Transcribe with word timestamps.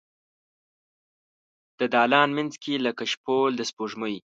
د 1.79 1.81
دالان 1.93 2.29
مینځ 2.35 2.53
کې 2.63 2.73
لکه 2.85 3.03
شپول 3.13 3.51
د 3.55 3.61
سپوږمۍ 3.69 4.15